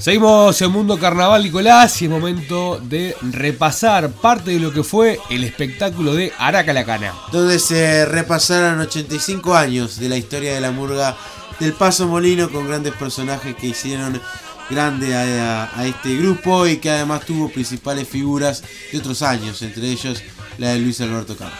[0.00, 5.20] Seguimos en Mundo Carnaval, Nicolás, y es momento de repasar parte de lo que fue
[5.28, 7.12] el espectáculo de Aracalacana.
[7.30, 11.16] Donde se repasaron 85 años de la historia de la murga
[11.60, 14.20] del Paso Molino con grandes personajes que hicieron
[14.70, 20.22] grande a, este grupo y que además tuvo principales figuras de otros años, entre ellos
[20.58, 21.58] la de Luis Alberto Campos.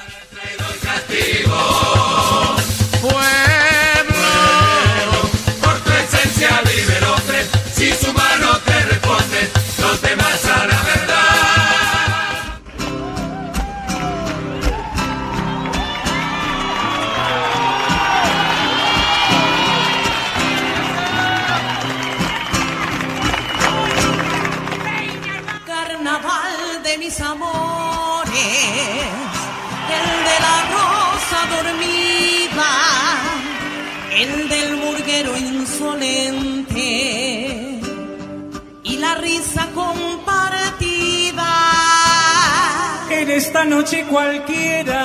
[43.51, 45.03] Esta noche cualquiera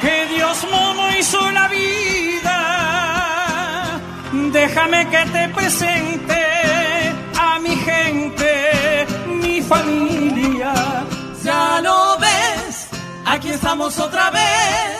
[0.00, 2.58] que Dios mono hizo la vida,
[4.52, 6.40] déjame que te presente
[7.38, 9.06] a mi gente,
[9.42, 10.72] mi familia.
[11.44, 12.88] Ya lo ves,
[13.26, 14.96] aquí estamos otra vez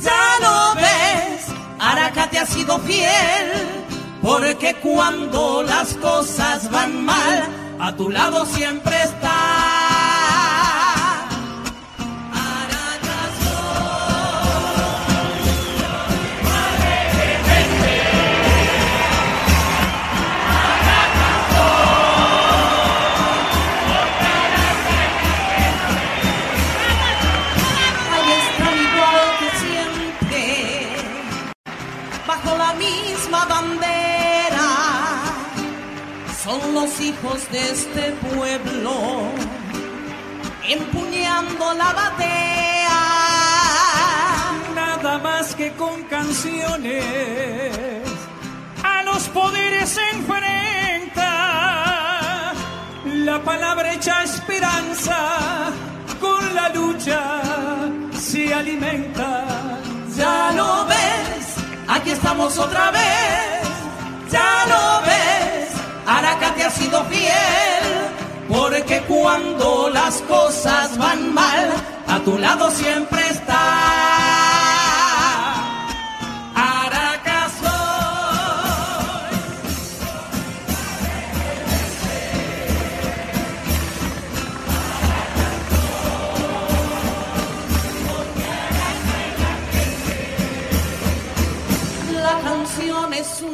[0.00, 3.84] ya lo ves, Araca te ha sido fiel,
[4.22, 7.44] porque cuando las cosas van mal,
[7.78, 9.57] a tu lado siempre está.
[62.36, 63.68] Otra vez.
[64.30, 65.72] Ya lo ves
[66.06, 67.84] Araca te ha sido fiel,
[68.48, 71.70] porque cuando las cosas van mal,
[72.06, 73.27] a tu lado siempre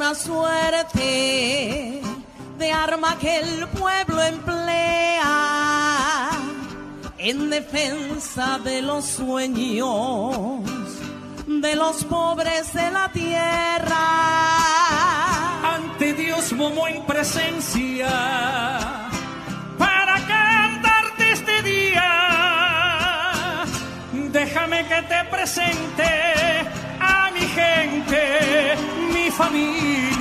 [0.05, 2.03] una suerte
[2.59, 5.31] de arma que el pueblo emplea
[7.17, 10.61] en defensa de los sueños
[11.47, 14.05] de los pobres de la tierra.
[15.75, 18.11] Ante Dios momo en presencia
[19.79, 22.11] para cantarte este día.
[24.13, 26.05] Déjame que te presente
[27.01, 28.75] a mi gente,
[29.51, 30.14] mi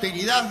[0.00, 0.50] austeridad,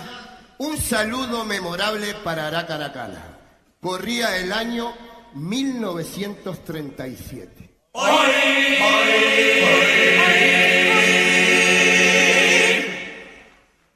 [0.58, 3.36] un saludo memorable para Aracaracana.
[3.80, 4.94] Corría el año
[5.34, 7.68] 1937.
[7.92, 8.78] ¡Oye!
[8.80, 10.20] ¡Oye!
[10.24, 10.46] ¡Oye!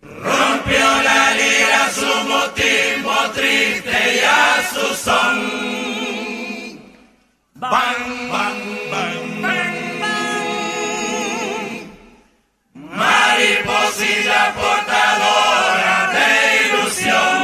[0.03, 5.39] Rompió la lira su motivo triste y a su son.
[7.55, 9.34] Bang, bang, bang.
[13.35, 16.29] mariposilla portadora de
[16.67, 17.43] ilusión.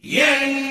[0.00, 0.61] Y en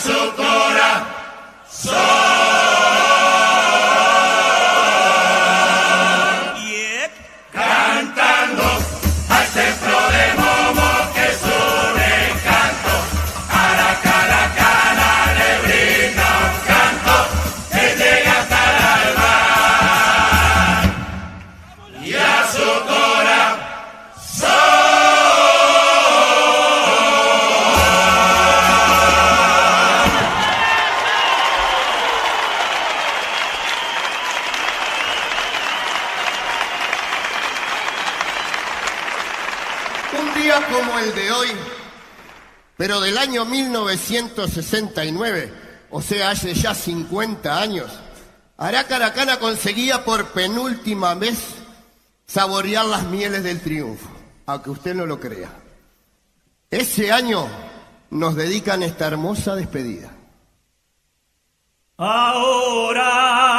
[0.00, 0.57] So far.
[44.10, 45.52] 1969,
[45.90, 47.90] o sea, hace ya 50 años,
[48.56, 51.38] Aracaracana conseguía por penúltima vez
[52.26, 54.08] saborear las mieles del triunfo,
[54.46, 55.50] aunque usted no lo crea.
[56.70, 57.46] Ese año
[58.10, 60.10] nos dedican esta hermosa despedida.
[61.96, 63.57] Ahora.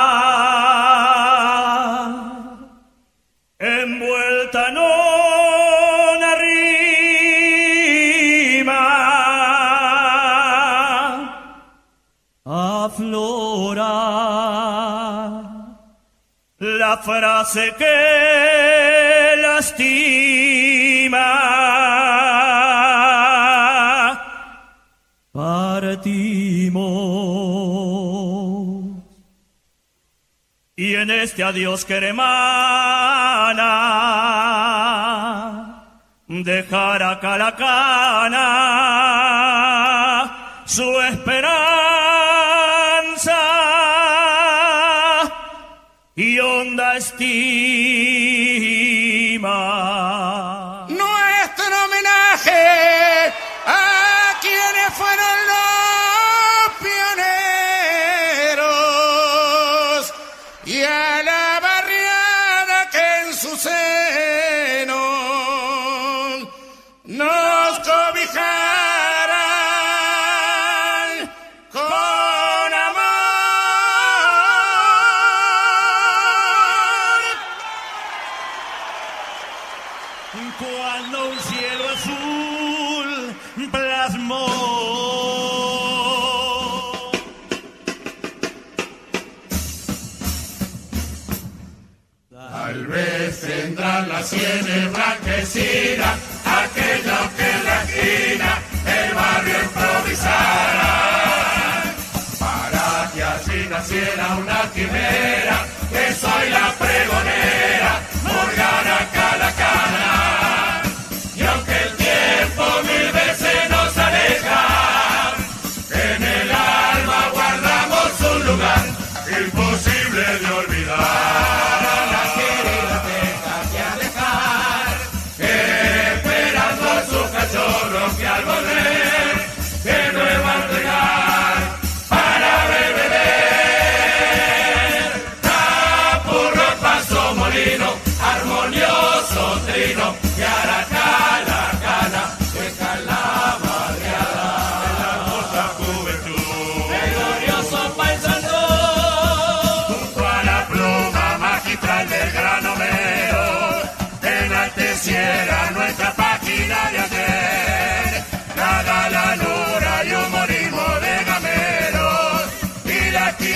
[17.04, 21.28] frase que lastima.
[25.32, 26.90] Partimos.
[30.76, 32.34] Y en este adiós que hermana,
[36.28, 38.46] dejar acá la cana,
[40.66, 41.99] su esperanza.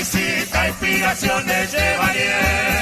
[0.03, 2.72] visita inspiraciones de Valier.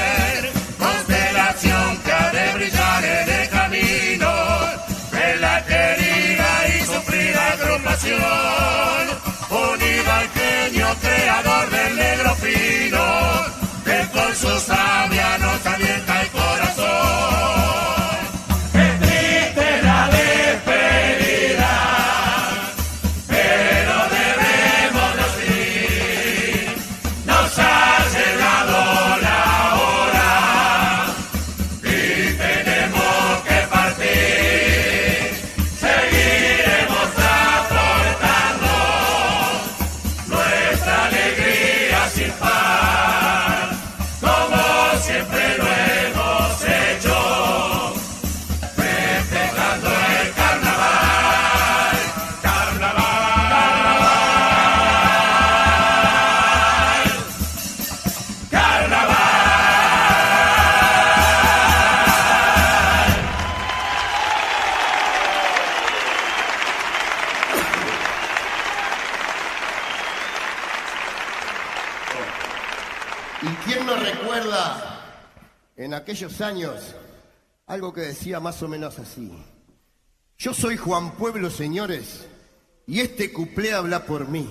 [77.82, 79.32] Algo que decía más o menos así?
[80.38, 82.28] Yo soy Juan Pueblo, señores,
[82.86, 84.48] y este cuplé habla por mí.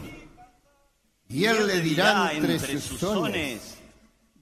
[1.29, 3.77] Y él le dirá entre sus sones,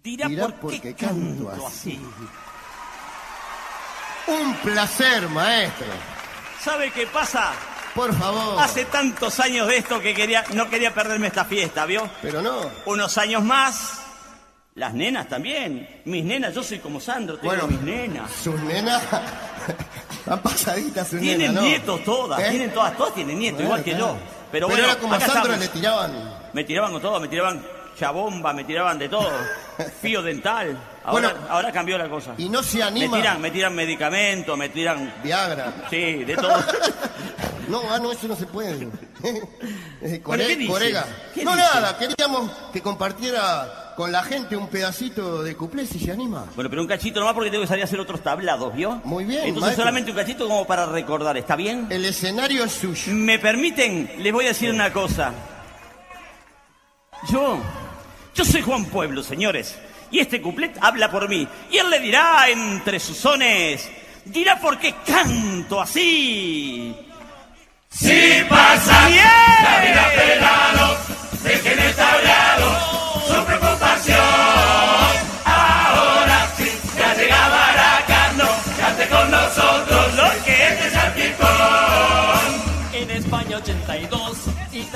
[0.02, 1.92] dirá, dirá por porque qué canto canto así.
[1.92, 2.02] así.
[4.32, 5.86] Un placer, maestro.
[6.60, 7.52] ¿Sabe qué pasa?
[7.94, 8.60] Por favor.
[8.60, 12.10] Hace tantos años de esto que quería, no quería perderme esta fiesta, ¿vio?
[12.24, 12.68] Pero no.
[12.86, 13.99] Unos años más.
[14.80, 15.88] Las nenas también.
[16.06, 18.32] Mis nenas, yo soy como Sandro, tengo Bueno, mis nenas.
[18.32, 19.04] sus nenas
[20.20, 21.62] están pasaditas sus Tienen nenas, ¿no?
[21.62, 22.48] nietos todas, ¿Eh?
[22.50, 24.14] tienen todas, todas tienen nietos, Bueno, igual que claro.
[24.14, 24.20] yo.
[24.52, 25.60] Pero, bueno, era como a Sandro estamos.
[25.60, 26.40] le tiraban.
[26.54, 27.62] Me tiraban con todo, me tiraban
[28.00, 29.30] chabomba, me tiraban de todo.
[30.02, 30.78] Fío dental.
[31.04, 32.34] Ahora, Bueno, ahora cambió la cosa.
[32.38, 33.18] Y no se Me anima.
[33.18, 35.14] tiran, me tiran medicamentos, me tiran.
[35.22, 35.74] Viagra.
[35.90, 36.54] Sí, de todo.
[37.68, 38.88] No, ah, no, eso no se puede.
[40.24, 40.72] Core- ¿qué dice?
[40.72, 41.06] corega.
[41.36, 41.68] ¿Qué No, dice?
[41.72, 46.46] nada, queríamos que compartiera con la gente un pedacito de cuplé, si se anima.
[46.56, 49.02] Bueno, pero un cachito nomás porque tengo que salir a hacer otros tablados, ¿vio?
[49.04, 49.84] Muy bien, Entonces maestro.
[49.84, 51.86] solamente un cachito como para recordar, ¿está bien?
[51.90, 53.12] El escenario es suyo.
[53.14, 54.10] ¿Me permiten?
[54.20, 55.34] Les voy a decir una cosa.
[57.30, 57.60] Yo,
[58.34, 59.78] yo soy Juan Pueblo, señores.
[60.12, 61.46] Y este couplet habla por mí.
[61.70, 63.86] Y él le dirá entre sus sones,
[64.24, 66.96] dirá por qué canto así.
[67.90, 69.26] Si pasa ¡Bien!
[69.62, 70.98] la vida pelado,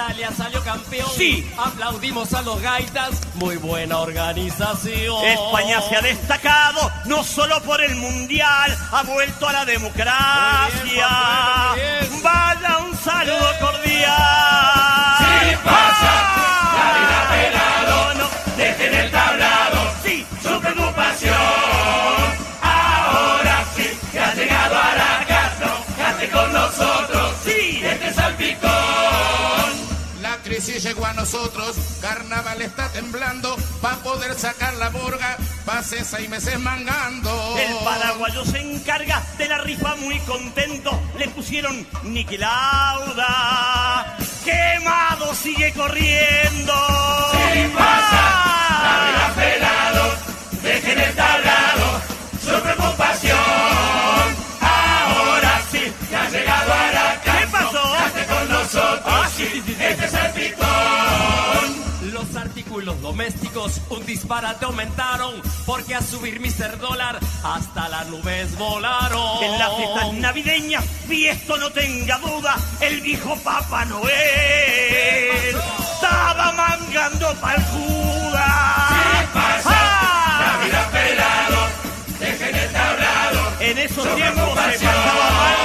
[0.03, 1.07] Italia salió campeón.
[1.15, 1.49] Sí.
[1.57, 5.23] Aplaudimos a los gaitas, muy buena organización.
[5.23, 10.71] España se ha destacado no solo por el mundial, ha vuelto a la democracia.
[10.73, 12.23] Muy bien, Juan, muy bien.
[12.23, 14.82] Vaya un saludo cordial.
[30.83, 37.57] Llegó a nosotros, carnaval está temblando, para poder sacar la borga, pase seis meses mangando.
[37.57, 40.99] El paraguayo se encarga de la rifa muy contento.
[41.17, 44.17] Le pusieron Niki Lauda.
[44.43, 46.73] Quemado sigue corriendo.
[63.03, 65.33] Domésticos un disparate aumentaron
[65.65, 66.79] porque a subir Mr.
[66.79, 69.43] Dólar hasta las nubes volaron.
[69.43, 77.33] En las fiestas navideñas, y esto no tenga duda, el viejo Papá Noel estaba mangando
[77.41, 78.87] pa'l Judas.
[78.89, 80.57] Si pasa, ¡Ah!
[80.57, 81.67] la vida pelado,
[82.19, 85.62] dejen el tablado, En esos tiempos se pasaba mal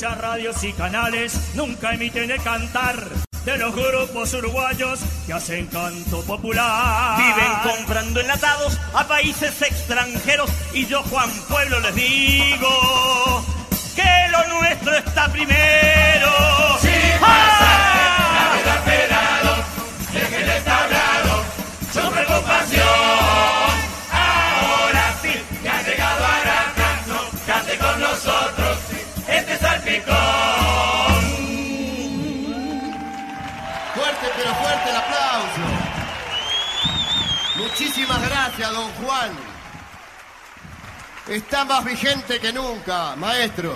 [0.00, 3.06] Muchas radios y canales nunca emiten el cantar
[3.44, 7.18] de los grupos uruguayos que hacen canto popular.
[7.18, 13.44] Viven comprando enlatados a países extranjeros y yo Juan Pueblo les digo
[13.94, 16.30] que lo nuestro está primero.
[17.20, 17.59] Pasa, ¡Ah!
[37.80, 39.30] Muchísimas gracias, don Juan.
[41.28, 43.74] Está más vigente que nunca, maestro.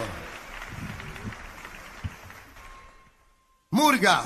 [3.70, 4.22] Murga.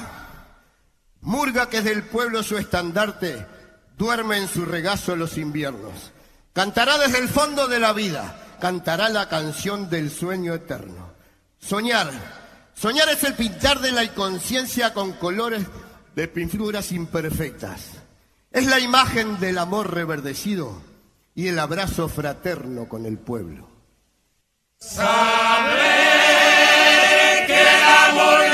[1.20, 3.46] Murga, que es del pueblo su estandarte,
[3.96, 6.10] duerme en su regazo los inviernos.
[6.52, 11.12] Cantará desde el fondo de la vida, cantará la canción del sueño eterno.
[11.60, 12.10] Soñar.
[12.74, 15.64] Soñar es el pintar de la inconsciencia con colores
[16.16, 18.07] de pinturas imperfectas.
[18.50, 20.80] Es la imagen del amor reverdecido
[21.34, 23.68] y el abrazo fraterno con el pueblo.
[27.46, 28.47] Que la murga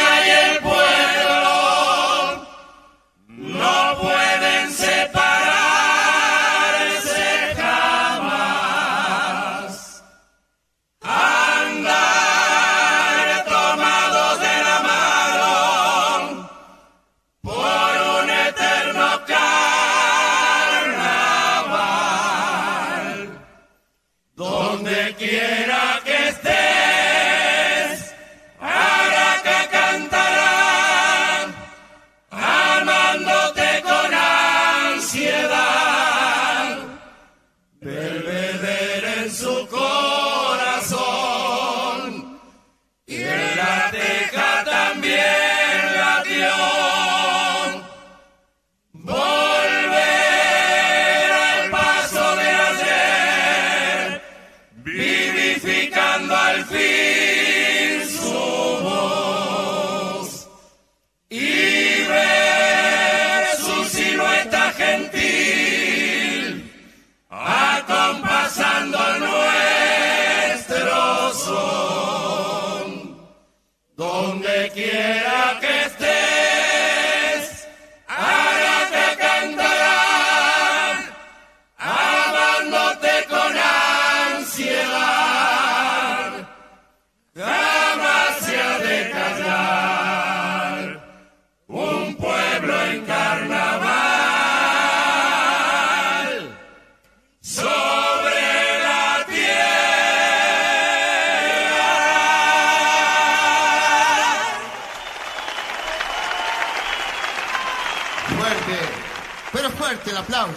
[110.15, 110.55] el aplauso.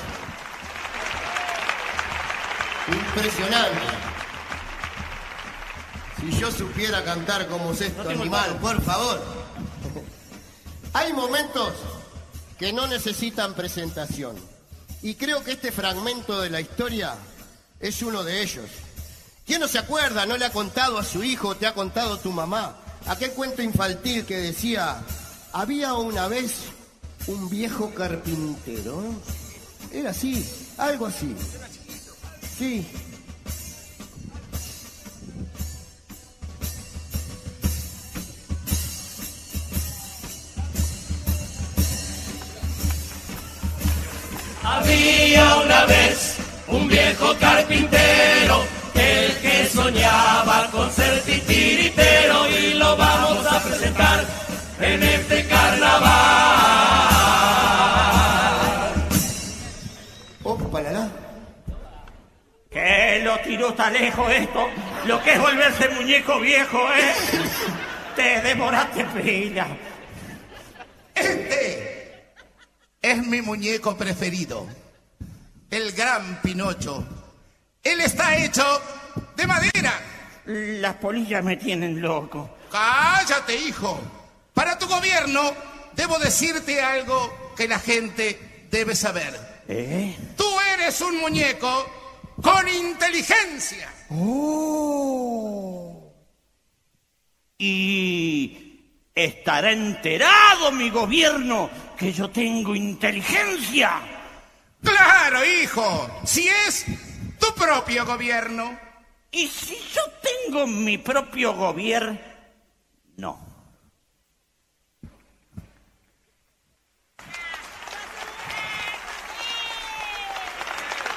[2.88, 3.82] Impresionante.
[6.20, 9.22] Si yo supiera cantar como es esto animal, por favor.
[10.94, 11.74] Hay momentos
[12.58, 14.36] que no necesitan presentación.
[15.02, 17.16] Y creo que este fragmento de la historia
[17.80, 18.66] es uno de ellos.
[19.46, 20.26] ¿Quién no se acuerda?
[20.26, 22.76] ¿No le ha contado a su hijo, te ha contado tu mamá?
[23.06, 25.02] Aquel cuento infantil que decía,
[25.54, 26.52] había una vez
[27.28, 29.04] un viejo carpintero.
[29.92, 30.46] Era así,
[30.78, 31.36] algo así.
[32.58, 32.86] Sí.
[44.64, 46.36] Había una vez
[46.68, 48.37] un viejo carpintero,
[63.76, 64.68] Tan lejos esto,
[65.06, 67.14] lo que es volverse muñeco viejo, ¿eh?
[68.16, 69.68] Te devoraste pila.
[71.14, 72.34] Este
[73.02, 74.68] es mi muñeco preferido,
[75.70, 77.06] el gran Pinocho.
[77.84, 78.82] Él está hecho
[79.36, 79.94] de madera.
[80.46, 82.58] Las polillas me tienen loco.
[82.72, 84.00] Cállate, hijo.
[84.54, 85.54] Para tu gobierno
[85.94, 89.64] debo decirte algo que la gente debe saber.
[89.68, 90.16] ¿Eh?
[90.36, 92.07] Tú eres un muñeco
[92.42, 93.90] con inteligencia.
[94.10, 96.14] Oh.
[97.58, 104.00] Y estará enterado mi gobierno que yo tengo inteligencia.
[104.82, 106.86] Claro, hijo, si es
[107.40, 108.88] tu propio gobierno.
[109.30, 112.18] Y si yo tengo mi propio gobierno,
[113.18, 113.48] no.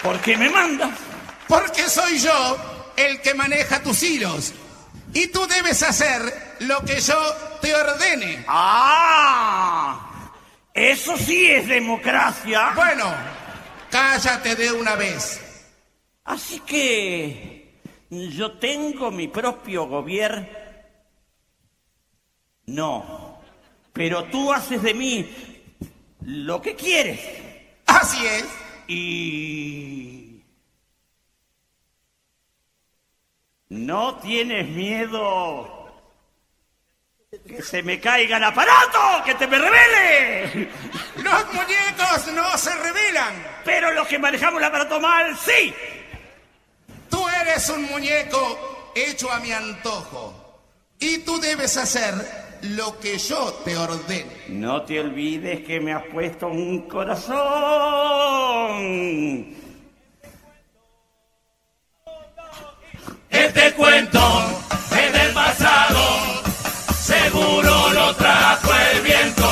[0.03, 0.91] ¿Por qué me manda?
[1.51, 2.57] Porque soy yo
[2.97, 4.55] el que maneja tus hilos.
[5.13, 6.21] Y tú debes hacer
[6.61, 7.19] lo que yo
[7.61, 8.45] te ordene.
[8.47, 10.31] ¡Ah!
[10.73, 12.71] Eso sí es democracia.
[12.77, 13.13] Bueno,
[13.91, 15.41] cállate de una vez.
[16.23, 20.47] Así que yo tengo mi propio gobierno.
[22.67, 23.43] No.
[23.93, 25.29] Pero tú haces de mí
[26.21, 27.19] lo que quieres.
[27.87, 28.45] Así es.
[28.87, 30.20] Y...
[33.71, 35.89] ¿No tienes miedo
[37.47, 39.23] que se me caiga el aparato?
[39.25, 40.69] ¡Que te me revele!
[41.19, 43.33] Los muñecos no se revelan.
[43.65, 45.73] Pero los que manejamos el aparato mal, sí.
[47.09, 50.65] Tú eres un muñeco hecho a mi antojo.
[50.99, 52.15] Y tú debes hacer
[52.63, 54.47] lo que yo te ordene.
[54.49, 57.31] No te olvides que me has puesto un corazón.
[63.31, 64.21] Este cuento
[64.91, 66.01] es del pasado,
[67.01, 69.49] seguro lo trajo el viento.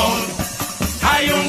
[1.02, 1.48] Hay un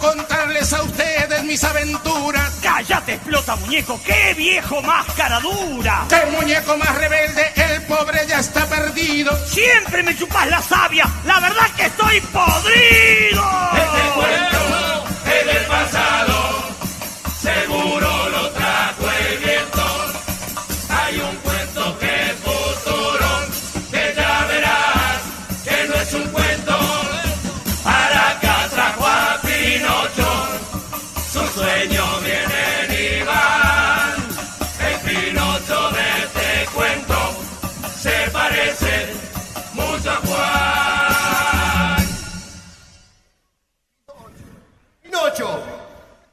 [0.00, 2.58] contarles a ustedes mis aventuras.
[2.62, 4.00] ¡Cállate, explota, muñeco!
[4.04, 6.06] ¡Qué viejo máscara dura!
[6.08, 7.52] ¡Qué muñeco más rebelde!
[7.54, 9.32] El pobre ya está perdido.
[9.46, 11.08] ¡Siempre me chupas la savia!
[11.24, 13.70] ¡La verdad que estoy podrido!
[13.74, 16.68] Este cuento es del pasado,
[17.40, 18.19] seguro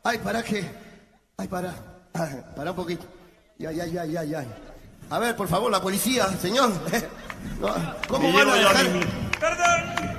[0.07, 0.63] Ay, ¿para qué?
[1.35, 1.73] Ay, para.
[2.13, 3.05] Ah, Para un poquito.
[3.57, 4.45] Ya, ya, ya, ya, ya.
[5.09, 6.71] A ver, por favor, la policía, señor.
[7.59, 7.67] No,
[8.07, 8.85] ¿Cómo van a dejar?
[9.39, 10.17] Perdón.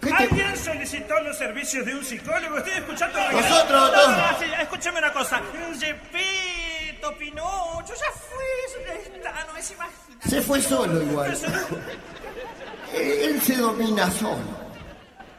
[0.00, 2.58] ¿Qué te- ¿Alguien solicitó los servicios de un psicólogo?
[2.58, 3.18] Estoy escuchando...
[3.32, 4.16] Nosotros, No, no.
[4.32, 5.40] no, sí, escúchame una cosa.
[5.80, 9.16] Gepetto, Pinocho, ya fue.
[9.16, 10.20] Está, no me se imagina.
[10.28, 11.32] Se fue solo igual.
[12.94, 14.38] Él, él se domina solo.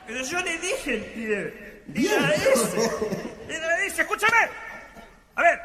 [0.08, 1.75] Pero yo le dije el pie.
[1.94, 2.92] Era ese.
[3.50, 4.02] Era ese.
[4.02, 4.38] Escúchame.
[5.36, 5.60] A ver.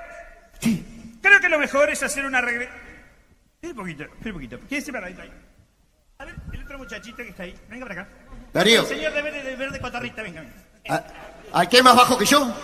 [1.22, 2.76] Creo que lo mejor es hacer una regresión.
[3.54, 4.60] Espera un poquito, espera un poquito.
[4.68, 5.32] Quédese paradito ahí.
[6.18, 7.58] A ver, el otro muchachito que está ahí.
[7.68, 8.12] Venga para acá.
[8.52, 8.80] Darío.
[8.82, 10.44] El señor de verde, de verde venga, venga.
[10.88, 12.54] ¿A, ¿a qué más bajo que yo?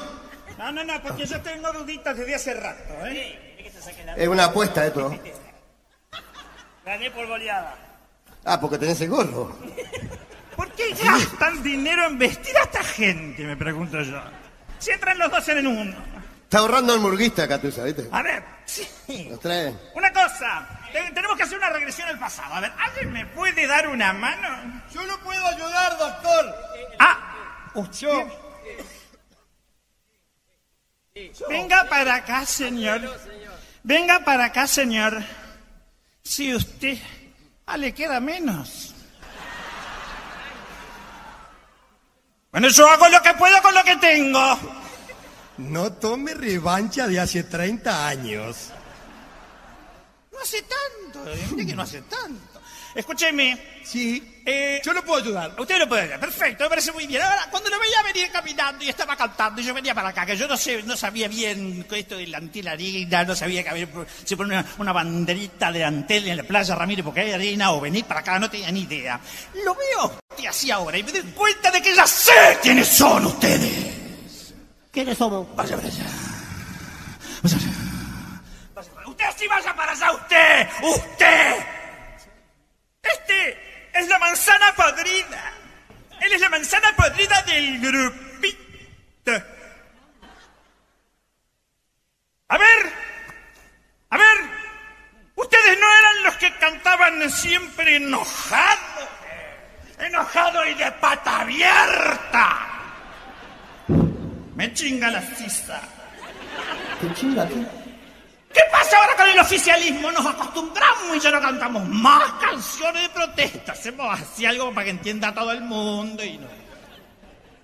[0.59, 3.57] No, no, no, porque yo tengo duditas desde hace rato, ¿eh?
[4.17, 5.15] Es una apuesta esto.
[6.85, 7.75] Gané por goleada.
[8.45, 9.57] Ah, porque tenés el gorro.
[10.57, 14.21] ¿Por qué gastan dinero en vestir a esta gente, me pregunto yo?
[14.79, 15.97] Si entran los dos en el uno.
[16.45, 17.95] Está ahorrando el murguista acá, tú sabes.
[17.97, 18.11] ¿viste?
[18.13, 18.87] A ver, sí.
[19.29, 19.79] Los traen.
[19.95, 22.55] Una cosa, te- tenemos que hacer una regresión al pasado.
[22.55, 24.83] A ver, ¿alguien me puede dar una mano?
[24.93, 26.55] Yo no puedo ayudar, doctor.
[26.99, 28.27] Ah, usted.
[31.49, 33.01] Venga para acá, señor.
[33.83, 35.23] Venga para acá, señor.
[36.23, 36.99] Si usted...
[37.67, 38.95] Ah, le queda menos.
[42.53, 44.59] Bueno, yo hago lo que puedo con lo que tengo.
[45.59, 48.71] No tome revancha de hace 30 años.
[50.33, 51.67] No hace tanto, ¿eh?
[51.67, 52.56] que no hace tanto.
[52.97, 53.57] Escúcheme.
[53.85, 54.41] Sí.
[54.49, 55.53] Eh, Yo lo puedo ayudar.
[55.59, 57.21] Usted lo puede hacer, perfecto, me parece muy bien.
[57.21, 60.37] Ahora, cuando lo veía venir caminando y estaba cantando, y yo venía para acá, que
[60.37, 63.89] yo no sé, no sabía bien esto de la antilarina, no sabía que había,
[64.25, 67.81] se pone una, una banderita de antel en la playa Ramírez porque hay harina, o
[67.81, 69.21] venir para acá, no tenía ni idea.
[69.65, 73.27] Lo veo y así ahora, y me doy cuenta de que ya sé quiénes son
[73.27, 74.55] ustedes.
[74.93, 75.55] ¿Quiénes somos?
[75.57, 76.05] Vaya para allá.
[77.43, 77.67] Vaya allá.
[78.75, 81.57] Vaya para- Usted sí vaya para allá, usted, usted.
[83.13, 85.53] Este es la manzana podrida.
[86.21, 89.33] Él es la manzana podrida del grupito.
[92.49, 92.93] A ver,
[94.11, 94.39] a ver,
[95.35, 99.09] ustedes no eran los que cantaban siempre enojados,
[99.99, 102.77] enojado y de pata abierta.
[104.55, 105.83] Me chinga la sisa.
[107.01, 107.49] ¿Qué chinga?
[108.57, 110.11] ¿Qué pasa ahora con el oficialismo?
[110.11, 113.73] Nos acostumbramos y ya no cantamos más canciones de protesta.
[113.73, 116.47] Hacemos así algo para que entienda todo el mundo y no.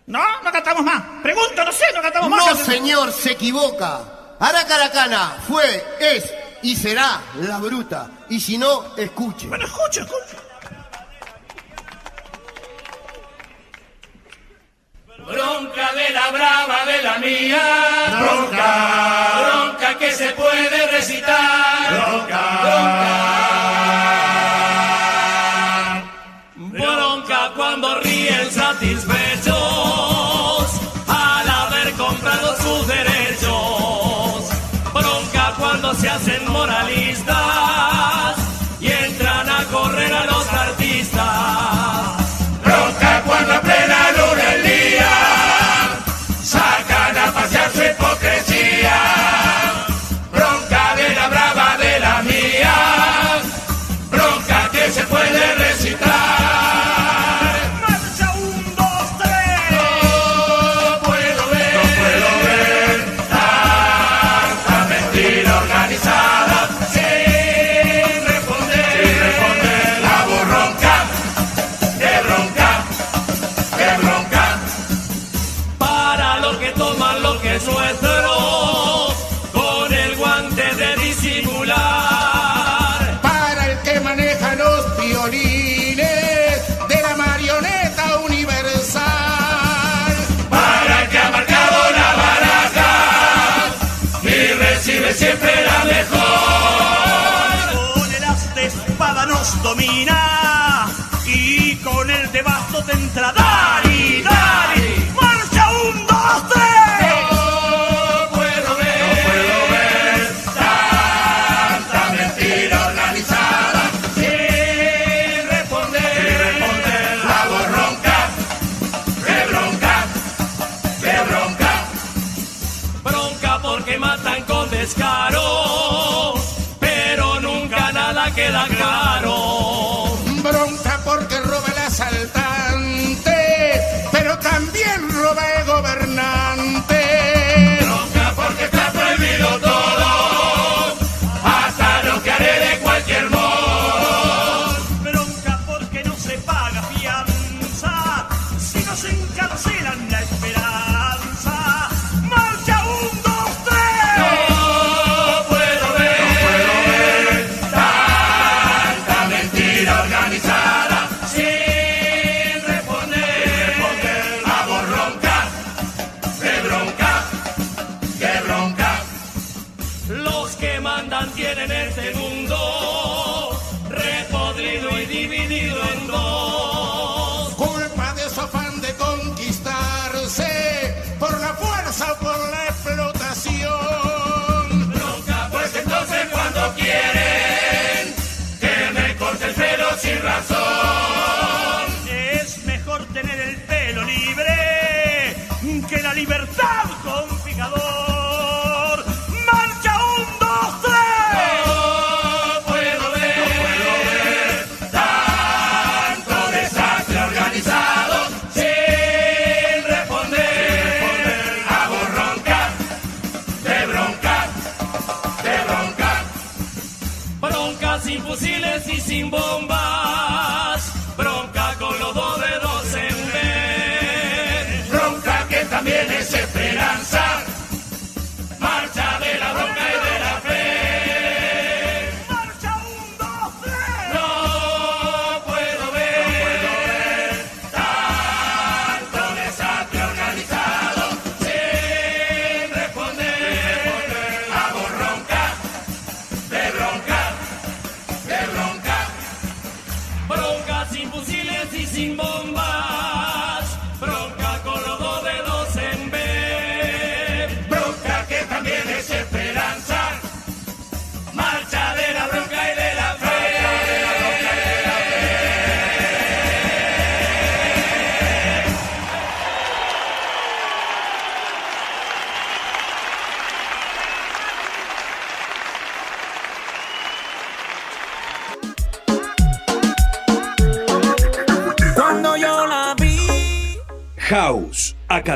[0.09, 0.23] ¿No?
[0.45, 1.03] ¿No cantamos más?
[1.23, 2.41] Pregunto, no sé, no cantamos más.
[2.41, 2.77] No, canciones.
[2.77, 4.03] señor, se equivoca.
[4.39, 8.11] Aracaracana fue, es y será la bruta.
[8.29, 9.47] Y si no, escuche.
[9.47, 10.43] Bueno, escucho, escucho.
[15.27, 18.19] Bronca de la brava de la mía.
[18.21, 19.41] Bronca.
[19.41, 20.52] Bronca que se puede
[21.03, 21.42] recitar.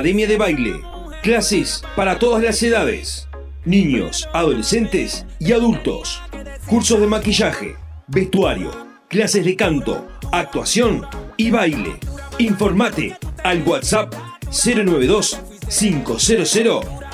[0.07, 0.81] Academia de Baile.
[1.21, 3.27] Clases para todas las edades.
[3.65, 6.23] Niños, adolescentes y adultos.
[6.69, 7.75] Cursos de maquillaje,
[8.07, 8.71] vestuario,
[9.09, 11.05] clases de canto, actuación
[11.37, 11.99] y baile.
[12.39, 14.15] Informate al WhatsApp
[14.45, 15.41] 092
[15.77, 16.33] 500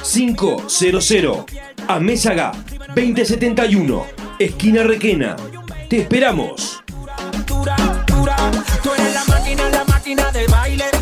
[0.03, 1.47] 500
[1.89, 2.53] a Mésaga
[2.89, 4.07] 2071,
[4.39, 5.37] esquina Requena.
[5.89, 6.83] Te esperamos.
[9.15, 9.25] La
[9.87, 11.02] máquina, del baile.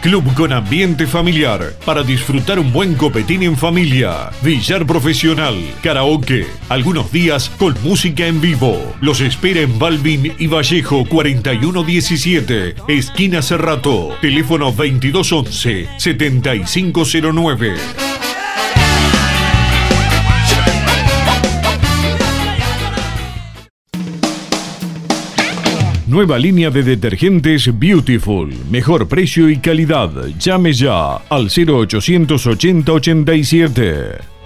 [0.00, 4.30] Club con ambiente familiar para disfrutar un buen copetín en familia.
[4.42, 8.80] Billar profesional, karaoke, algunos días con música en vivo.
[9.00, 14.10] Los espera en Balvin y Vallejo 4117, esquina Cerrato.
[14.20, 18.17] Teléfono 2211 7509.
[26.08, 28.54] Nueva línea de detergentes Beautiful.
[28.70, 30.10] Mejor precio y calidad.
[30.38, 34.37] Llame ya al 0880 87.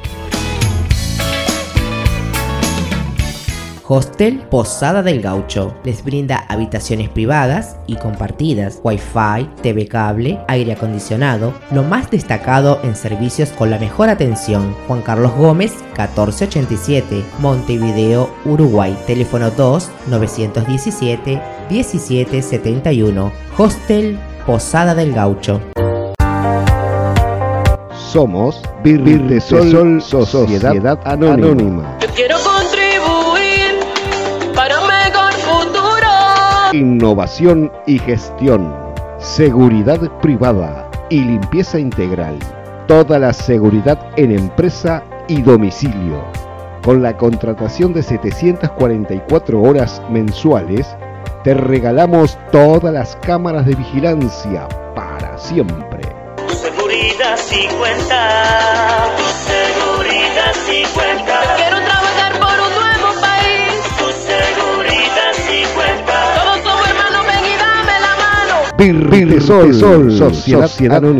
[3.86, 5.74] Hostel Posada del Gaucho.
[5.84, 12.96] Les brinda habitaciones privadas y compartidas, wifi, TV cable, aire acondicionado, lo más destacado en
[12.96, 14.74] servicios con la mejor atención.
[14.86, 18.96] Juan Carlos Gómez, 1487, Montevideo, Uruguay.
[19.06, 23.32] Teléfono 2 917 1771.
[23.58, 25.60] Hostel Posada del Gaucho.
[28.12, 31.96] Somos Birritesol Sociedad Anónima.
[32.00, 32.41] Yo quiero
[36.72, 38.74] innovación y gestión,
[39.18, 42.38] seguridad privada y limpieza integral.
[42.88, 46.24] Toda la seguridad en empresa y domicilio.
[46.82, 50.96] Con la contratación de 744 horas mensuales,
[51.44, 56.02] te regalamos todas las cámaras de vigilancia para siempre.
[56.48, 59.61] Seguridad 50.
[68.90, 69.10] Mano.
[69.10, 69.74] Birritesol
[70.10, 70.70] Sociedad,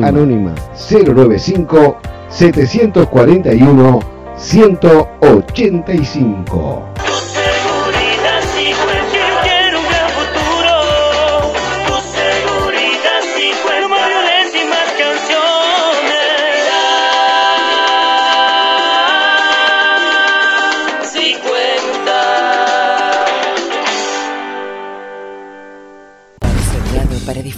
[0.03, 1.97] Anónima 095
[2.31, 4.01] 741
[4.37, 6.92] 185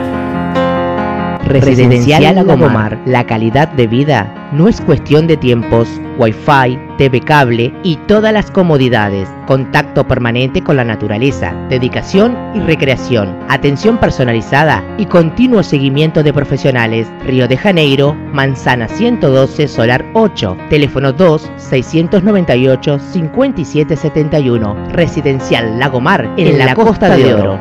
[1.50, 3.00] Residencial Lagomar.
[3.06, 5.90] La calidad de vida no es cuestión de tiempos,
[6.20, 9.28] wifi, TV cable y todas las comodidades.
[9.48, 17.08] Contacto permanente con la naturaleza, dedicación y recreación, atención personalizada y continuo seguimiento de profesionales.
[17.26, 24.88] Río de Janeiro, Manzana 112, Solar 8, teléfono 2 698 5771.
[24.92, 27.60] Residencial Lagomar en, la, Costa, de Oro.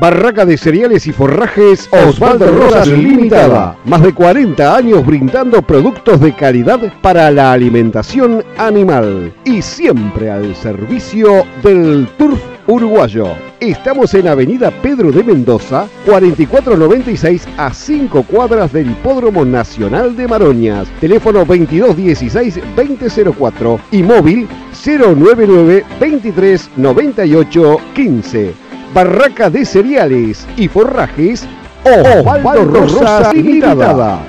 [0.00, 3.76] Barraca de cereales y forrajes Osvaldo Rosas Limitada.
[3.84, 10.56] Más de 40 años brindando productos de calidad para la alimentación animal y siempre al
[10.56, 13.26] servicio del turf uruguayo.
[13.60, 20.88] Estamos en Avenida Pedro de Mendoza, 4496 a 5 cuadras del Hipódromo Nacional de Maroñas.
[20.98, 24.48] Teléfono 2216-2004 y móvil
[24.82, 28.69] 099 23 98 15.
[28.92, 31.46] Barraca de cereales y forrajes
[31.84, 34.20] Osvaldo Rosas Limitada.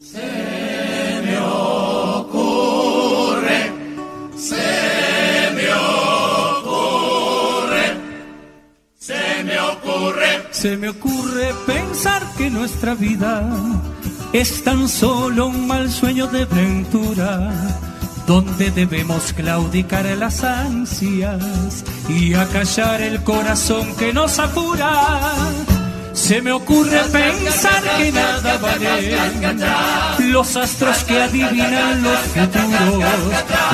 [0.00, 0.20] Se
[1.24, 1.38] me
[2.16, 3.72] ocurre,
[4.36, 4.56] se
[5.54, 5.68] me
[9.58, 10.50] ocurre.
[10.50, 13.48] Se me ocurre pensar que nuestra vida
[14.32, 17.52] es tan solo un mal sueño de ventura,
[18.30, 24.92] donde debemos claudicar las ansias y acallar el corazón que nos apura.
[26.12, 29.18] Se me ocurre pensar que nada vale
[30.20, 33.04] los astros que adivinan los futuros,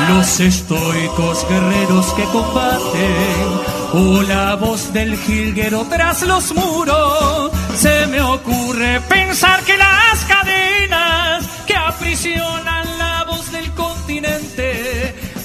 [0.08, 3.48] los estoicos guerreros que combaten,
[3.92, 7.52] o la voz del jilguero tras los muros.
[7.76, 12.75] Se me ocurre pensar que las cadenas que aprisionan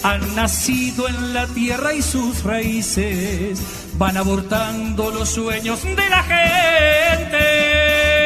[0.04, 3.60] han nacido en la tierra y sus raíces
[3.98, 8.21] van abortando los sueños de la gente.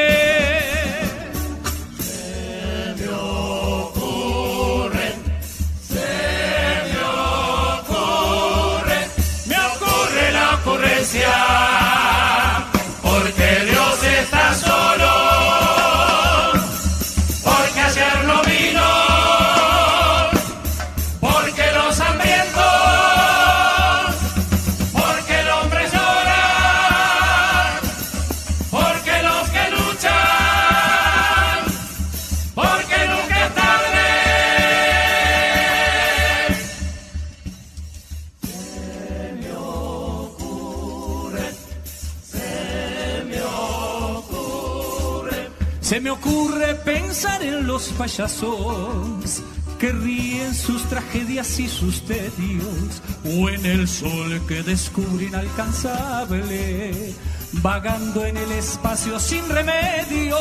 [46.25, 49.43] Ocurre pensar en los payasos
[49.79, 57.13] que ríen sus tragedias y sus tedios, o en el sol que descubre inalcanzable,
[57.61, 60.37] vagando en el espacio sin remedio.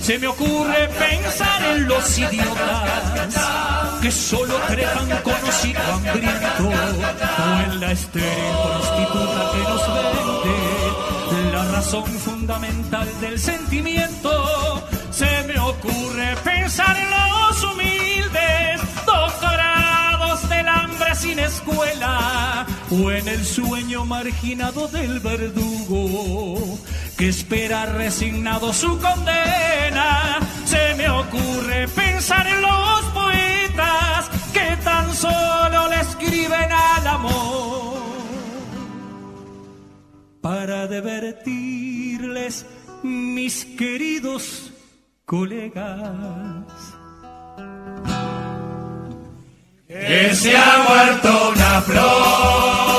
[0.00, 3.34] Se me ocurre pensar en los idiotas
[4.02, 8.30] que solo trepan con hambriento, o en la estéril
[8.64, 14.43] prostituta que nos vende la razón fundamental del sentimiento.
[16.44, 25.20] Pensar en los humildes doctorados del hambre sin escuela o en el sueño marginado del
[25.20, 26.78] verdugo
[27.16, 30.38] que espera resignado su condena.
[30.64, 37.94] Se me ocurre pensar en los poetas que tan solo le escriben al amor
[40.40, 42.66] para divertirles,
[43.02, 44.63] mis queridos
[45.24, 46.96] colegas.
[49.86, 52.93] Que se ha muerto una flor,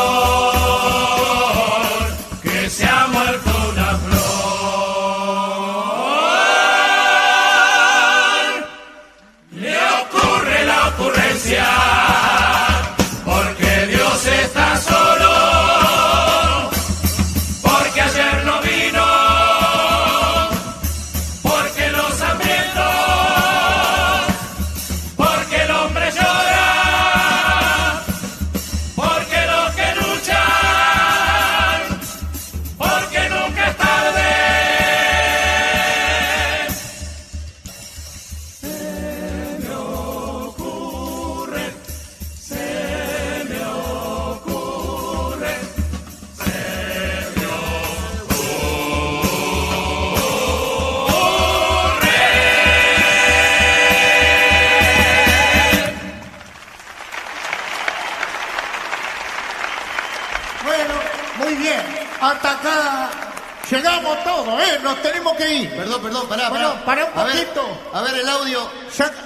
[67.96, 68.70] A ver, el audio.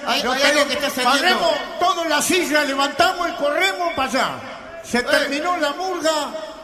[0.05, 1.51] Hay, Lo hay algo que está saliendo.
[2.03, 4.29] En la silla, levantamos y corremos para allá.
[4.83, 6.11] Se terminó la murga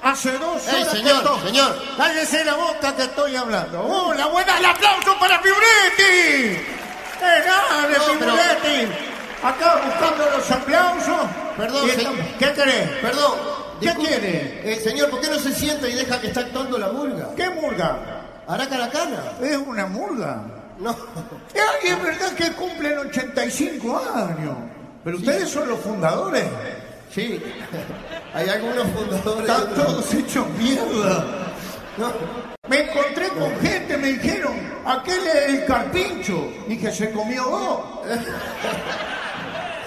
[0.03, 0.91] hace dos Ey, horas.
[0.93, 1.81] señor, que estoy- señor.
[1.97, 3.81] Cállese la boca que estoy hablando.
[3.83, 4.57] ¡Hola, buena!
[4.57, 6.03] ¡El aplauso para Figuretti!
[6.03, 6.63] ¡Eh,
[7.21, 8.91] dale, No, pero- Figuretti!
[9.43, 11.21] Acá buscando los aplausos.
[11.57, 12.89] Perdón, Y se- estamos- ¿Qué querés?
[13.01, 13.33] Perdón.
[13.81, 14.61] ¿Qué quiere?
[14.73, 17.29] Eh, señor, ¿por qué no se sienta y deja que está actuando la murga?
[17.35, 17.97] ¿Qué murga?
[18.47, 19.23] Aracaracana.
[19.41, 20.39] ¿Es una murga?
[20.79, 20.91] No.
[21.53, 24.55] Ay, es verdad que cumplen 85 años.
[25.03, 26.45] Pero ustedes son los fundadores.
[27.13, 27.41] Sí.
[28.33, 29.49] Hay algunos fundadores.
[29.49, 31.53] Están todos hechos mierda.
[32.67, 34.53] Me encontré con gente, me dijeron,
[34.85, 36.51] aquel es el carpincho.
[36.67, 38.17] Y que se comió dos.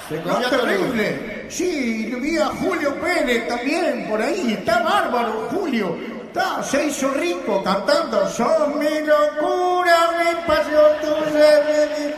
[0.08, 1.46] Se comió terrible.
[1.50, 4.54] Sí, vi a Julio Pérez también por ahí.
[4.58, 6.17] Está bárbaro, Julio.
[6.28, 8.28] Está, se hizo rico cantando.
[8.28, 12.14] Son mi locura, mi pasión, tu ser.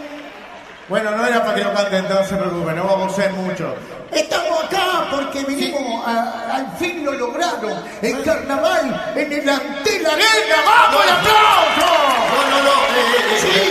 [0.89, 3.73] Bueno, no era para que lo canten, no se preocupen, no vamos a ser muchos.
[4.11, 7.81] Estamos acá porque vinimos, a- al fin lo lograron.
[8.03, 10.57] El carnaval en el Antel Arena.
[10.67, 11.93] ¡Vamos, el aplauso!
[12.35, 12.71] No, no, no.
[12.71, 13.70] eh, eh, Sí,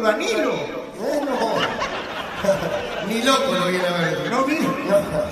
[0.00, 0.52] ¿No vino Danilo?
[0.98, 1.32] Bueno.
[3.06, 4.30] Ni loco lo viene a ver.
[4.30, 4.74] No vino.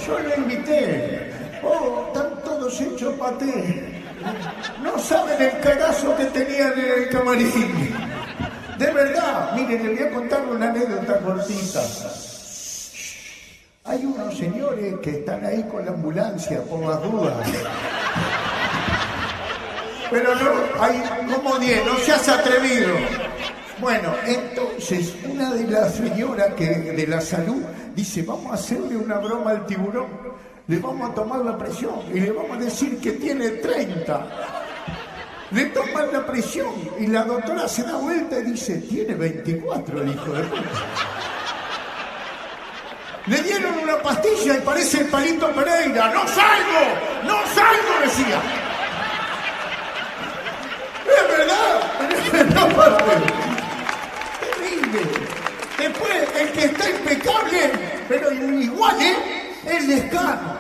[0.07, 1.33] Yo lo invité.
[1.63, 4.05] Oh, están todos hechos paté.
[4.83, 7.95] No saben el cagazo que tenían en el camarín.
[8.79, 11.81] De verdad, miren, les voy a contar una anécdota cortita.
[13.85, 17.49] Hay unos señores que están ahí con la ambulancia por las dudas.
[20.11, 21.03] Pero no, hay
[21.33, 22.95] como 10, no seas atrevido.
[23.81, 27.63] Bueno, entonces una de las señoras que de la salud
[27.95, 30.09] dice, vamos a hacerle una broma al tiburón,
[30.67, 34.27] le vamos a tomar la presión y le vamos a decir que tiene 30.
[35.53, 40.09] Le toman la presión y la doctora se da vuelta y dice, tiene 24 el
[40.11, 40.63] hijo de puta.
[43.27, 46.13] Le dieron una pastilla y parece el palito Pereira.
[46.13, 46.83] ¡No salgo!
[47.25, 48.01] ¡No salgo!
[48.03, 48.43] decía.
[51.07, 51.69] Es verdad.
[52.31, 53.48] Terrible.
[55.79, 57.71] Después, el que está impecable,
[58.09, 59.15] pero igual, ¿eh?
[59.65, 60.59] El descano.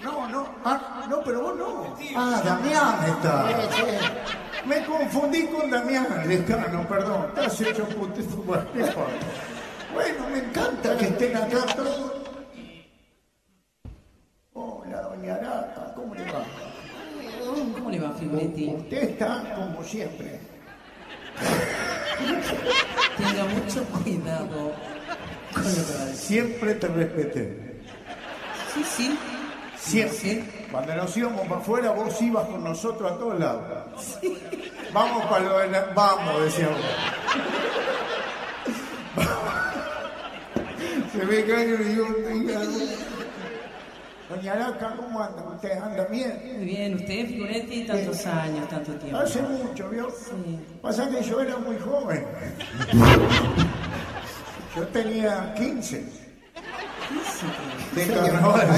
[0.00, 1.96] No, no, ah, no, pero vos no.
[2.14, 3.48] Ah, Damián está.
[4.64, 7.26] Me confundí con Damián, el descano, perdón.
[7.28, 7.86] Estás hecho.
[8.46, 9.12] Bueno, no importa.
[9.92, 12.12] Bueno, me encanta que estén acá todos.
[14.52, 16.44] Hola, doña Arata, ¿cómo le va?
[17.74, 18.68] ¿Cómo le va, Fibretti?
[18.68, 20.40] Usted está como siempre.
[23.18, 24.72] Tenga mucho cuidado
[25.52, 26.26] con lo que va a decir.
[26.26, 27.82] Siempre te respeté.
[28.74, 29.18] Sí, sí.
[29.76, 30.68] Siempre.
[30.70, 33.62] Cuando nos íbamos para afuera, vos ibas con nosotros a todos lados.
[34.92, 35.84] Vamos para lo de la...
[35.94, 36.78] Vamos, decíamos.
[41.12, 43.17] Se ve que hay un.
[44.28, 45.42] Doña Araca, ¿cómo anda?
[45.42, 46.38] ¿Usted anda bien?
[46.56, 49.18] Muy bien, usted, Figuretti, tantos años, tanto tiempo.
[49.18, 50.08] Hace mucho, ¿vio?
[50.82, 52.26] Pasa que yo era muy joven.
[54.76, 56.04] Yo tenía 15.
[57.96, 58.68] De carnaval.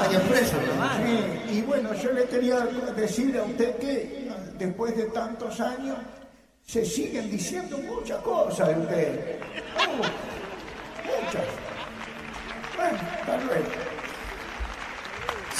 [0.00, 0.56] Años preso,
[0.96, 2.60] Sí, y bueno, yo le quería
[2.96, 5.98] decir a usted que después de tantos años
[6.64, 9.40] se siguen diciendo muchas cosas de usted.
[9.76, 9.96] Oh,
[11.04, 11.44] muchas.
[12.76, 13.87] Bueno, hasta luego.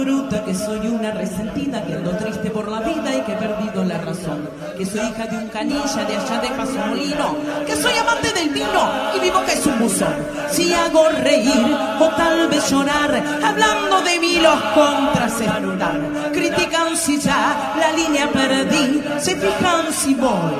[0.00, 3.84] bruta, que soy una resentida, que ando triste por la vida y que he perdido
[3.84, 4.48] la razón.
[4.76, 7.36] Que soy hija de un canilla de allá de Pasolino,
[7.66, 8.82] que soy amante del vino
[9.16, 10.14] y vivo que es un buzón.
[10.50, 16.32] Si hago reír o tal vez llorar, hablando de mí los contras están.
[16.32, 20.56] Critican si ya la línea perdí, se fijan si voy,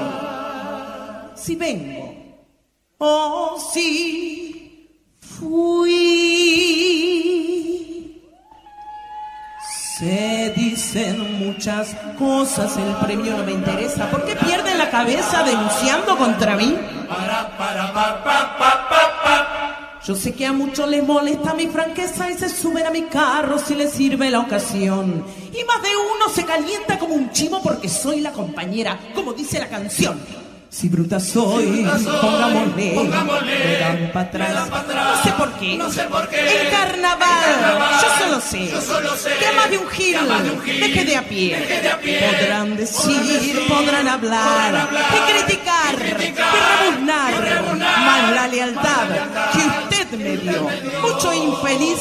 [1.35, 2.14] si vengo
[2.99, 4.89] o si
[5.20, 6.62] fui.
[10.03, 14.11] Se dicen muchas cosas, el premio no me interesa.
[14.11, 16.77] ¿Por qué pierden la cabeza denunciando contra mí?
[20.05, 23.61] Yo sé que a muchos les molesta mi franqueza y se suben a mi carro
[23.61, 25.25] si les sirve la ocasión.
[25.53, 29.61] Y más de uno se calienta como un chivo porque soy la compañera, como dice
[29.61, 30.19] la canción.
[30.73, 31.87] Si bruta soy,
[32.23, 34.68] pongámosle, me dan para atrás.
[34.70, 35.77] No sé por qué.
[35.77, 36.62] No sé por qué.
[36.62, 40.16] El carnaval, yo solo sé, Yo solo sé que más de un gil,
[40.64, 41.59] que de deje de a pie.
[41.59, 42.20] deje de a pie.
[42.20, 49.09] Podrán decir, Podrán decir, podrán hablar, podrán hablar, y criticar, criticar, rebuznar, más la lealtad
[49.09, 49.59] la lealtad que
[49.95, 50.68] usted me dio.
[51.03, 51.99] Mucho infeliz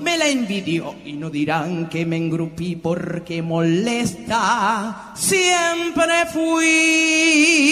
[0.00, 5.12] me la envidió y no dirán que me engrupí porque molesta.
[5.14, 7.68] Siempre fui.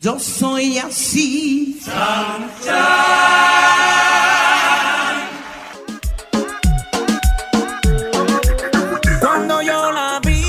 [0.00, 1.80] Yo soy así.
[9.20, 10.42] Cuando yo la vi.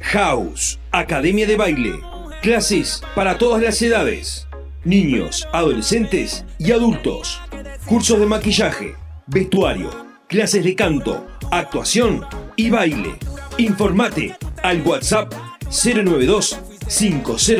[0.00, 2.00] House, Academia de Baile.
[2.42, 4.46] Clases para todas las edades.
[4.84, 7.40] Niños, adolescentes y adultos.
[7.86, 8.94] Cursos de maquillaje,
[9.26, 9.90] vestuario,
[10.26, 12.24] clases de canto, actuación
[12.56, 13.16] y baile.
[13.58, 15.32] Informate al WhatsApp
[15.70, 16.58] 092
[16.88, 17.50] 500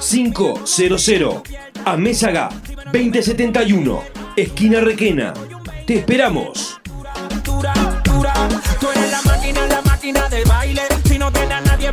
[0.00, 1.42] 500.
[1.84, 2.48] A Mésaga
[2.92, 4.02] 2071,
[4.36, 5.34] esquina Requena.
[5.86, 6.80] Te esperamos.
[7.44, 10.82] Tú eres la máquina, la máquina del baile.
[11.04, 11.92] Si no nadie,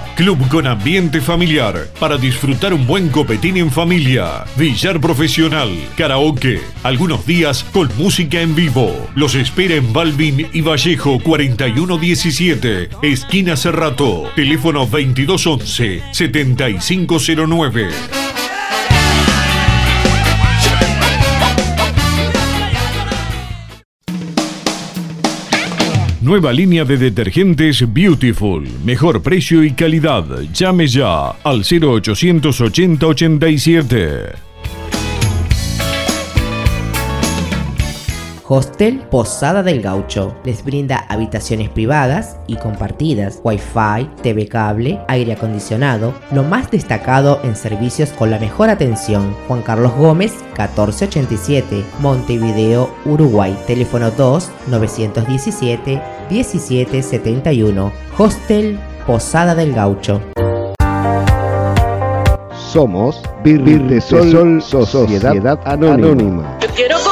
[0.15, 4.45] Club con ambiente familiar para disfrutar un buen copetín en familia.
[4.55, 8.91] Billar profesional, karaoke, algunos días con música en vivo.
[9.15, 14.29] Los espera en Balvin y Vallejo 4117, esquina Cerrato.
[14.35, 18.20] Teléfono 2211 7509.
[26.31, 28.65] Nueva línea de detergentes Beautiful.
[28.85, 30.23] Mejor precio y calidad.
[30.53, 34.50] Llame ya al 0880 87.
[38.53, 46.13] Hostel Posada del Gaucho les brinda habitaciones privadas y compartidas, wifi, TV cable, aire acondicionado,
[46.33, 49.33] lo más destacado en servicios con la mejor atención.
[49.47, 58.77] Juan Carlos Gómez, 1487, Montevideo, Uruguay, teléfono 2 917 1771, Hostel
[59.07, 60.19] Posada del Gaucho.
[62.53, 66.57] Somos Birritesol Sociedad Anónima.
[66.61, 67.10] Yo quiero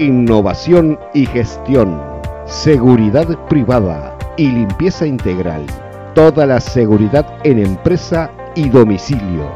[0.00, 2.00] Innovación y gestión.
[2.46, 5.66] Seguridad privada y limpieza integral.
[6.14, 9.50] Toda la seguridad en empresa y domicilio.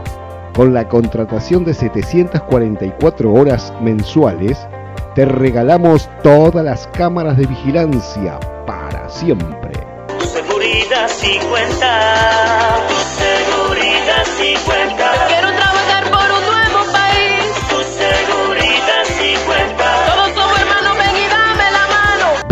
[0.57, 4.59] Con la contratación de 744 horas mensuales,
[5.15, 9.71] te regalamos todas las cámaras de vigilancia para siempre.
[10.19, 12.81] Seguridad 50.
[13.17, 15.42] Seguridad 50.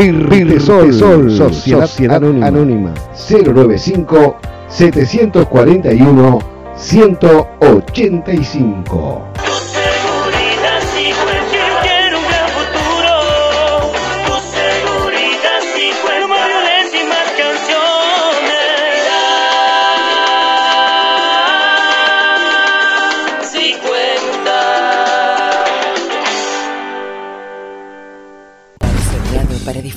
[0.09, 0.29] Mano.
[0.29, 0.93] Birritesol
[1.31, 1.89] Sociedad,
[2.43, 4.37] Anónima 095
[4.69, 6.39] 741
[6.77, 9.30] 185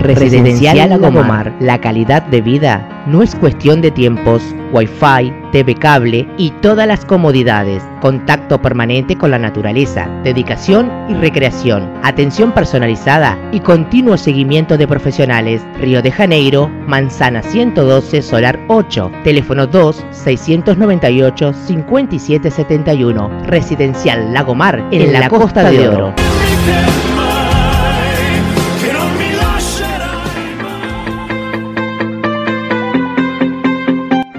[0.03, 4.43] Residencial Lagomar, la calidad de vida no es cuestión de tiempos,
[4.73, 11.89] wifi, TV cable y todas las comodidades, contacto permanente con la naturaleza, dedicación y recreación,
[12.03, 15.63] atención personalizada y continuo seguimiento de profesionales.
[15.79, 25.29] Río de Janeiro, Manzana 112, Solar 8, teléfono 2 698 5771, Residencial Lagomar en, la,
[25.29, 26.15] Costa, de Oro.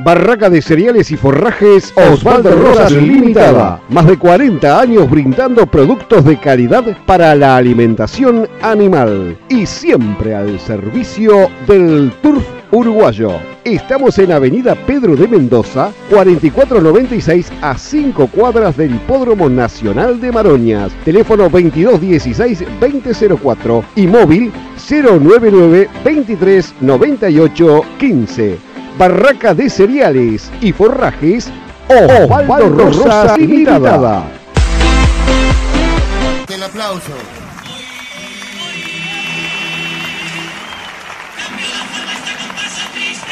[0.04, 3.80] Barraca de cereales y forrajes Osvaldo Rosas Limitada.
[3.88, 10.60] Más de 40 años brindando productos de calidad para la alimentación animal y siempre al
[10.60, 13.32] servicio del turf uruguayo.
[13.64, 20.92] Estamos en Avenida Pedro de Mendoza, 4496 a 5 cuadras del Hipódromo Nacional de Maroñas.
[21.06, 24.52] Teléfono 2216-2004 y móvil
[24.90, 28.73] 099 23 98 15.
[28.98, 31.50] Barraca de cereales y forrajes
[31.88, 34.24] Osvaldo Rosas Limitada.
[36.48, 37.12] El aplauso.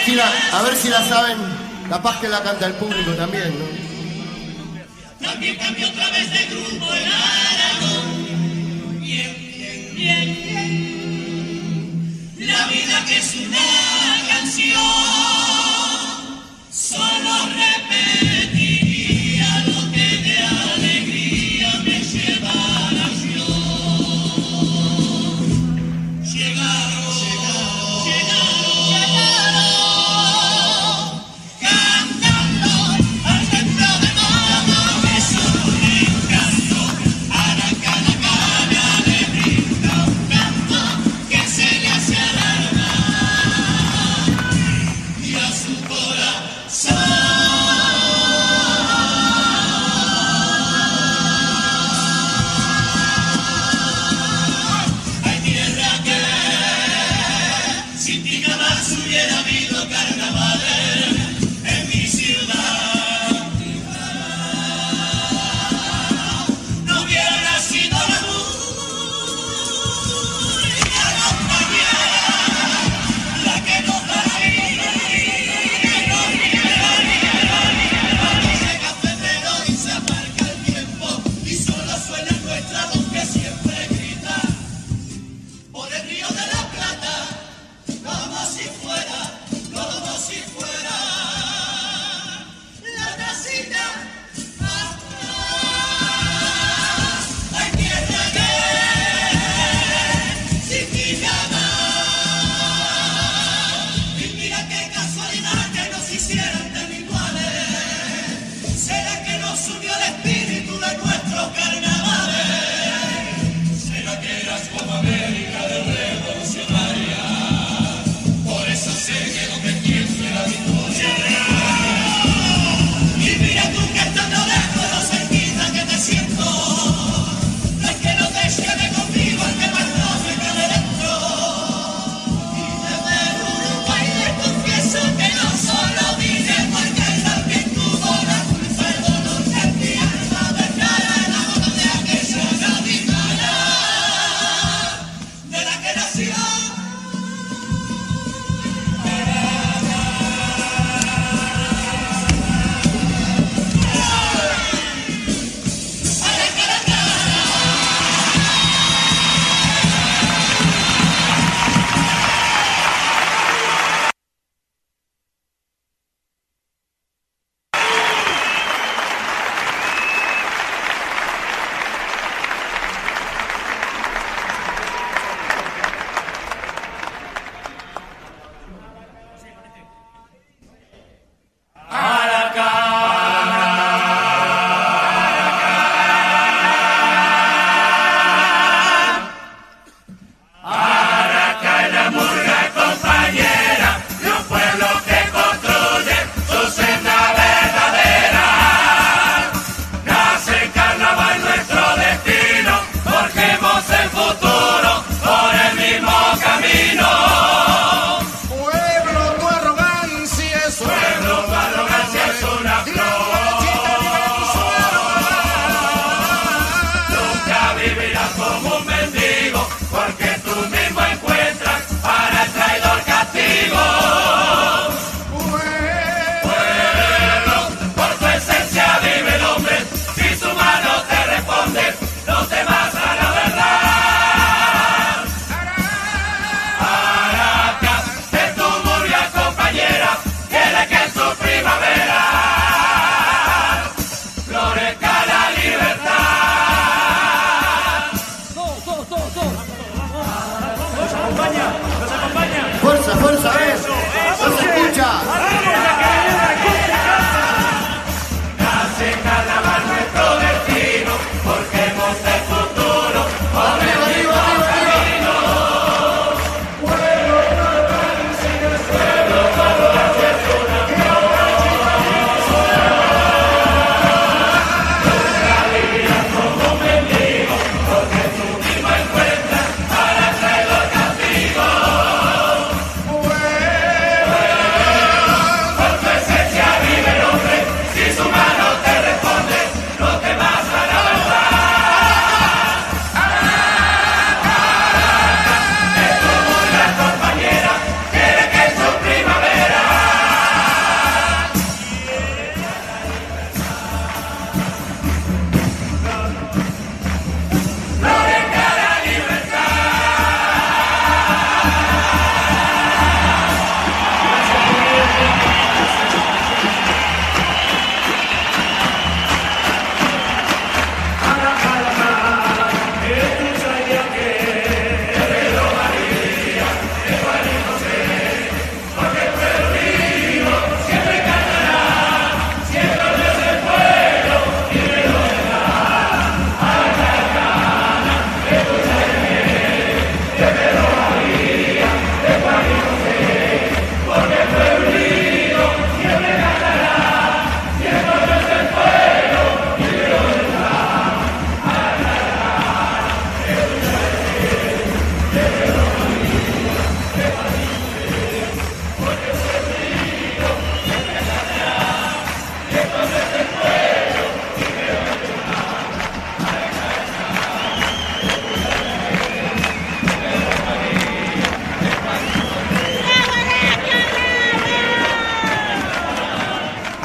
[0.05, 1.37] Si la- a ver si la saben,
[1.89, 3.65] capaz que la canta el público también, ¿no?
[5.25, 8.99] También cambió otra vez de grupo el Aragón.
[8.99, 10.25] Bien, bien, bien,
[12.35, 12.47] bien.
[12.49, 14.79] La vida que es una canción,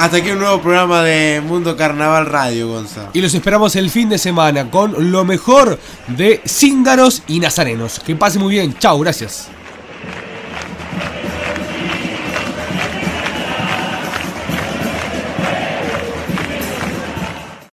[0.06, 3.10] Hasta aquí un nuevo programa de Mundo Carnaval Radio, Gonzalo.
[3.12, 7.98] Y los esperamos el fin de semana con lo mejor de Cíngaros y Nazarenos.
[7.98, 8.72] Que pase muy bien.
[8.78, 9.48] Chao, gracias.